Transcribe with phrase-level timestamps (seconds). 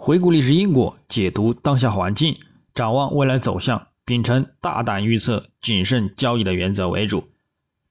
[0.00, 2.34] 回顾历史因果，解读当下环境，
[2.72, 7.24] 展望未来走向，秉承大胆预测、谨慎交易的原则为主。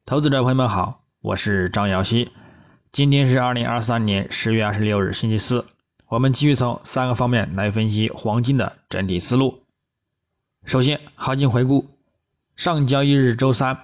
[0.05, 2.31] 投资者朋友们好，我是张瑶希。
[2.93, 5.65] 今天是二零二三年十月二十六日，星期四。
[6.07, 9.63] 我们继续从三个方面来分析黄金的整体思路。
[10.63, 11.89] 首先，行情回顾：
[12.55, 13.77] 上交易日周三，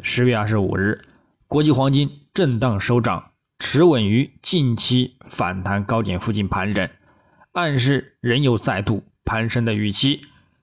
[0.00, 1.00] 十月二十五日，
[1.48, 3.30] 国际黄金震荡收涨。
[3.58, 6.86] 持稳于近期反弹高点附近盘整，
[7.52, 10.22] 暗示仍有再度攀升的预期，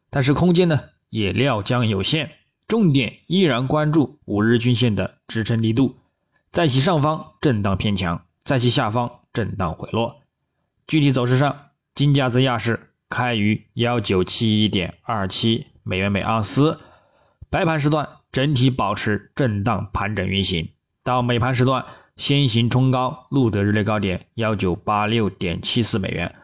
[0.09, 2.29] 但是空间呢也料将有限，
[2.67, 5.97] 重点依然关注五日均线的支撑力度，
[6.51, 10.21] 在其上方震荡偏强，在其下方震荡回落。
[10.87, 16.77] 具体走势上，金价自亚市开于幺九七一点二七美元每盎司，
[17.49, 20.69] 白盘时段整体保持震荡盘整运行，
[21.03, 21.85] 到美盘时段。
[22.17, 26.35] 先行冲高，录得日内高点幺九八六点七四美元，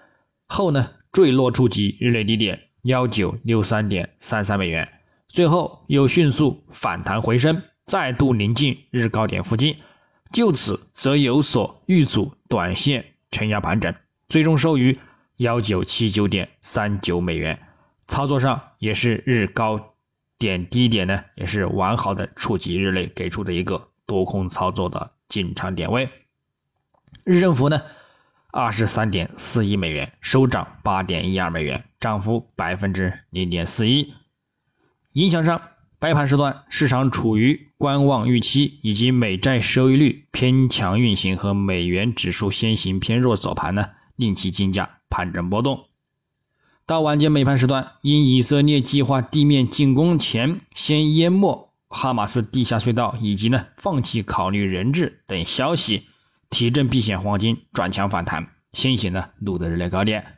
[0.55, 4.89] 后呢坠落触及日内低点幺九六三点三三美元，
[5.28, 9.76] 最后又迅速反弹回升，再度临近日高点附近，
[10.31, 13.94] 就此则有所遇阻，短线承压盘整，
[14.30, 14.98] 最终收于
[15.36, 17.59] 幺九七九点三九美元。
[18.08, 19.95] 操作上也是日高
[20.38, 25.11] 点低点呢，也是完好的触及日内给出的一个多空操作的。
[25.28, 26.08] 进场点位，
[27.23, 27.81] 日振幅呢，
[28.58, 34.14] 二十三点四一美元，收涨八点一二美元，涨幅百分之零点四一。
[35.11, 35.61] 影响上，
[36.00, 45.88] 白盘时段市场处于观望预期，以及美债收益率偏强运行和美元指数先行偏弱走盘呢，令其金价盘整波动。
[46.86, 51.73] 到晚间美盘时段，因以色列计划地面进攻前先淹没。
[51.89, 56.08] 哈马斯地下隧道以及呢放弃考虑人质等消息，
[56.56, 60.38] 提振避险黄金转强反弹，先行呢录得日内高点。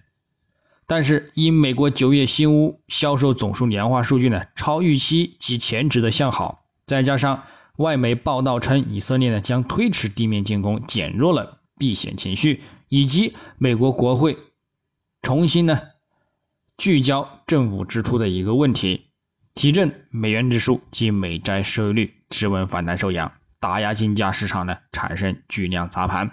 [0.88, 7.44] 但是因美国九月新屋销售总数年化数据呢超预期及前值的向好，再加上
[7.76, 14.36] 外媒报道称以色列呢将推迟地面进攻，减弱了避险情绪，以及美国国会
[15.22, 15.80] 重新呢
[16.80, 19.11] 聚焦政府支出的一个问题。
[19.54, 26.32] 提振美元指数及美债收益率持稳反弹收阳，打压金价市场呢产生巨量砸盘，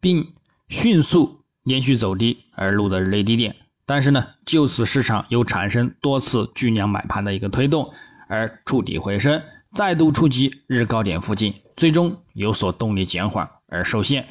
[0.00, 0.32] 并
[0.68, 3.56] 迅速连续走低而录得日内低点。
[3.84, 7.92] 但是呢，就此市场又产生多次巨量买盘的一个推动，
[8.28, 9.42] 而触底回升，
[9.74, 14.26] 再度触及日高点附近，最终有所动力减缓而受限。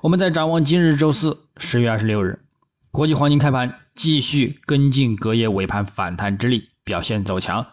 [0.00, 2.44] 我们再展望今日周四十月二十六日，
[2.90, 6.68] 国际黄金开盘继续跟进隔夜尾盘反弹之力。
[6.84, 7.66] 表现走强，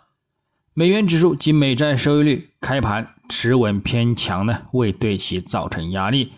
[0.74, 6.32] 美元指数及美债收益率开盘持稳偏强呢，未对其造成压力。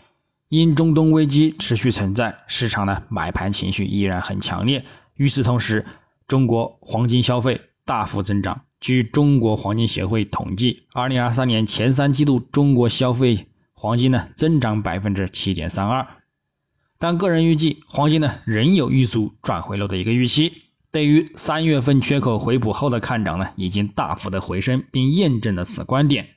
[0.50, 4.84] 因中东危机持续存在，市场呢买盘情绪依然很强烈。
[5.18, 5.86] 与此同时，
[6.28, 8.62] 中国黄金消费大幅增长。
[8.82, 16.08] 据中国黄金协会统计，二零二三年前三季度中国消费黄金呢增长百分之七点三二。
[16.98, 20.64] 但个人预计，黄金呢仍有遇阻转回落的一个预期。
[20.94, 26.36] 对于三月份缺口回补后的看涨呢，已经大幅的回升，并验证了此观点。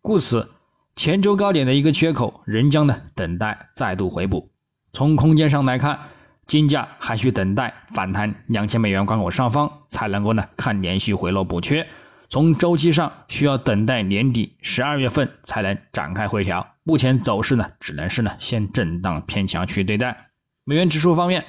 [0.00, 0.48] 故此，
[0.94, 4.48] 前周高点的一个缺口仍将呢等待再度回补。
[4.92, 5.98] 从空间上来看，
[6.46, 11.84] 金价还需等待反弹两千美元关口上方，才能够呢看连续回落补缺。
[12.28, 16.64] 从周期上，需要等待年底十二月份才能展开回调。
[16.84, 20.30] 目前走势呢，只能是呢先震荡偏强去对待。
[20.62, 21.44] 美元指数方面，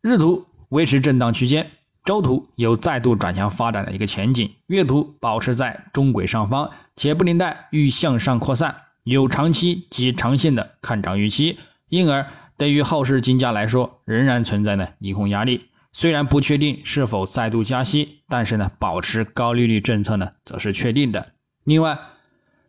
[0.00, 0.46] 日图。
[0.70, 1.70] 维持震荡区间，
[2.04, 8.74] 周图有再度转强发展的一个前景，月图保持在中轨上方，且布林带欲向上扩散，
[9.04, 11.58] 有长期及长线的看涨预期，
[11.88, 15.66] 因而对于后市金价来说，仍然存在呢利空压力。
[15.92, 21.32] 虽然不确定是否再度加息，但是呢，保持高利率政策呢，则是确定的。
[21.64, 21.98] 另外，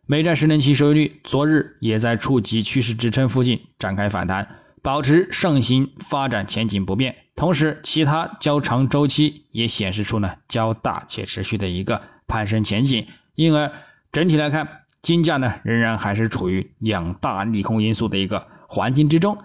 [0.06, 4.56] 美债十年期收益率昨日也在触及趋势支撑附近展开反弹。
[4.82, 13.70] 保持上行发展前景不变，同时其他较长周期也显示出呢较大且持续的一个攀升前景，因而
[14.10, 14.66] 整体来看，
[15.02, 19.36] 金价呢仍然还是处于两大利空因素的一个环境之中。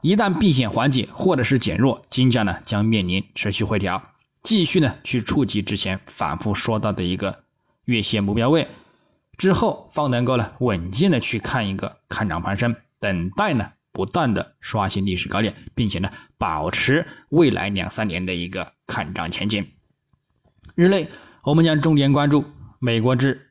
[0.00, 4.02] 一旦避险缓解或者是减弱，金价呢将面临持续回调，
[4.42, 7.40] 继续呢去触及之前反复说到的一个
[7.86, 8.68] 月线目标位，
[9.36, 13.72] 之后方能够呢稳健的去看一个看涨攀升，等待呢。
[13.94, 19.64] 不断的刷新历史高点，并且呢，保持未来两三年的一个看涨前景。
[20.74, 21.08] 日内，
[21.44, 22.44] 我们将重点关注
[22.80, 23.50] 美国至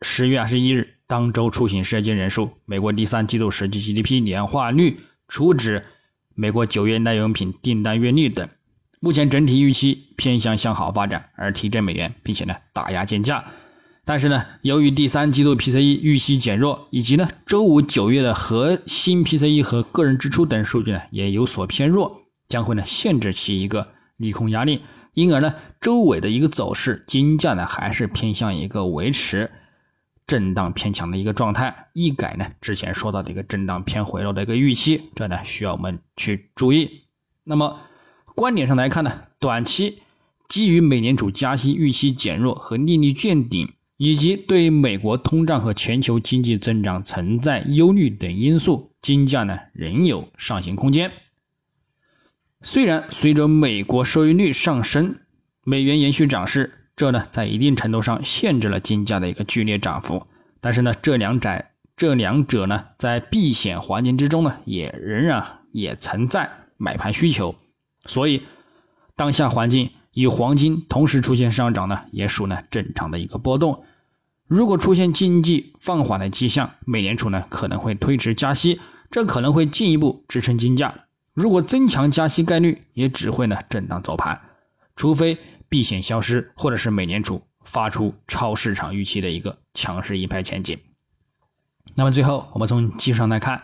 [0.00, 5.84] 十月二十一日当周出行涉及人数、美国第三季度实际 GDP 年化率、除指
[6.34, 8.48] 美国九月耐用品订单月率等。
[9.00, 13.44] 目前整体预期偏向向好发展，而提振美元，并且呢打压金价。
[14.06, 24.82] 但是呢，由于第三季度 PCE 预期减弱，以及呢周五九月的核心 PCE 和个人支出等数据呢也有所偏弱，将会呢限制其一个利空压力。
[25.14, 29.50] 因而呢，周尾的一个走势，金价呢还是偏向一个维持
[30.26, 37.04] 震荡偏强的一个状态，一改呢之前说到的一个震荡偏回落的一个预期，这呢需要我们去注意。
[37.44, 37.80] 那么
[38.34, 40.02] 观点上来看呢，短期
[40.48, 43.72] 基于美联储加息预期减弱和利率见顶，
[44.04, 51.10] 以及对美国通胀和全球经济增长存在忧虑等因素，金价呢仍有上行空间。
[52.60, 55.20] 虽然随着美国收益率上升，
[55.62, 60.26] 美元延续涨势，这呢在一定程度上限制了金价的一个剧烈涨幅。
[60.60, 67.54] 但是呢，这两窄这两者呢在避险环境之中呢，也仍然也存在买盘需求。
[68.04, 68.42] 所以，
[69.16, 73.82] 当下环境与黄金同时出现上涨呢，也属呢正常的一个波动。
[74.46, 78.80] 如果出现经济放缓的迹象，美联储呢可能会推迟加息，
[79.10, 81.06] 这可能会进一步支撑金价。
[81.32, 84.40] 如果增强加息概率，也只会呢震荡走盘，
[84.94, 85.38] 除非
[85.68, 90.78] 避险消失，或者是美联储发出超市场预期的一个强势一派前景。
[91.94, 93.62] 那么最后，我们从技术上来看，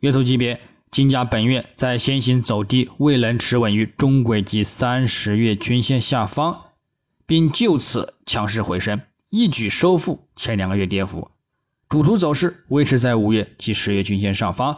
[0.00, 6.72] 月图级别，金价本月在先行走低，未能持稳于中轨及三十月均线下方，
[7.26, 11.30] 并就此强势回升，一举收复前两个月跌幅。
[11.88, 14.76] 主图走势维持在五月及十月均线上方。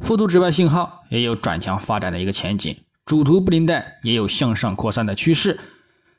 [0.00, 2.76] 复图指标信号也有转强发展的一个前景，
[3.06, 5.58] 主图布林带也有向上扩散的趋势，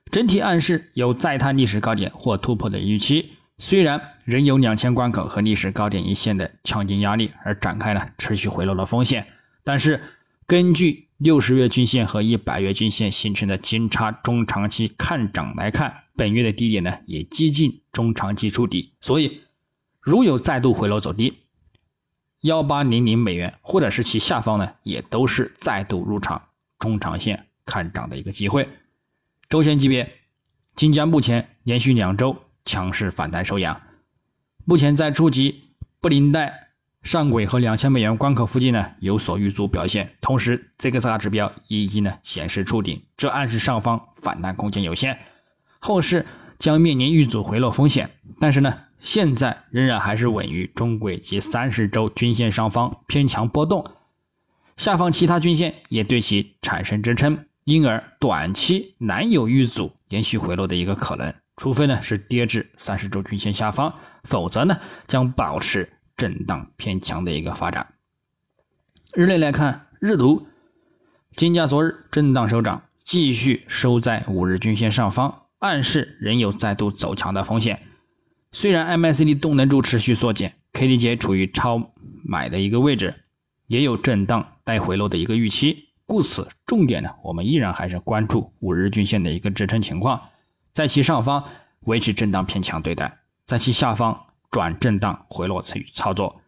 [0.09, 3.33] 整体暗示有再探历史高点或突破的预期。
[3.57, 9.27] 虽然仍有两千关口和历史高点一线的强劲压力，而展开了持续回落的风险，
[9.63, 10.01] 但是
[10.45, 19.41] 根据六十月均线和一百月均线形成的金叉中长期看涨来看，本月的低点呢也接近中长期触底，所以
[20.01, 21.33] 如有再度回落走低。
[22.41, 28.67] 幺八零零美元，或者是其下方呢，也都是再度入场中长线看涨的一个机会。
[29.47, 30.19] 周线级别，
[30.75, 32.35] 金价目前连续两周
[32.65, 33.81] 强势反弹收阳，
[34.65, 35.63] 目前在触及
[36.01, 36.64] 布林带
[37.05, 45.17] 上轨和两千美元关口附近呢有所遇阻表现，同时这个 x 指标已经呢显示触顶，这暗示上方反弹空间有限，
[45.79, 46.25] 后市
[46.59, 48.09] 将面临遇阻回落风险。
[48.41, 48.73] 但是呢。
[48.97, 53.85] 现在仍然还是稳于中轨及三十周均线上方偏强波动，
[54.77, 63.93] 下方其他均线也对其产生支撑，因而短期难有遇阻连续回落的一个可能，除非呢是跌至三十周均线下方，
[64.23, 64.75] 否则呢
[65.05, 67.93] 将保持震荡偏强的一个发展。
[69.13, 70.47] 日内来看，日图
[71.35, 77.81] 金价昨日震荡收涨，继续收在五日均线上方，暗示仍有再度走强的风险。
[78.51, 81.91] 虽然 MACD 动能柱持续缩减，KDJ 处于超
[82.23, 83.13] 买的一个位置，
[83.67, 90.21] 也有震荡带回落的一个预期，故此重点呢，我们依然还是关注五日均线的一个支撑情况，
[90.71, 91.43] 在其上方
[91.81, 96.41] 维持震荡偏强对待，在其下方转震荡回落参与操作。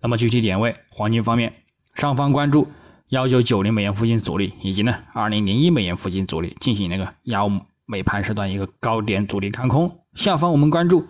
[0.00, 1.52] 那么具体点位，黄金方面，
[1.94, 2.68] 上方关注
[3.08, 7.50] 幺九九零美元附近阻力，以及呢二零零一美元附近阻力，进行那个幺
[7.86, 11.06] 美盘时段一个高点阻力看空；下方我们关注。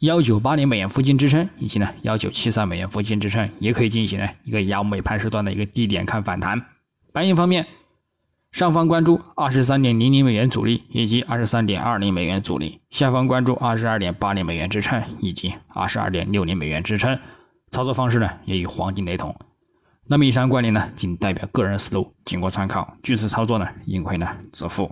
[0.00, 6.60] 幺九八零美元附近支撑，以及呢幺九七三美元附近支撑，也可以进行呢一个幺美盘时段的一个低点看反弹。
[7.12, 7.66] 白银方面，
[8.54, 17.18] 上方关注二十三点零零美元阻力以及二十三点二零美元阻力，下方关注二十二点八零美元支撑以及二十二点六零美元支撑。
[17.72, 19.34] 操作方式呢也与黄金雷同。
[20.06, 22.96] 那么以上观点呢仅代表个人思路，仅供参考。
[23.02, 24.88] 据此操作呢，盈亏呢自负。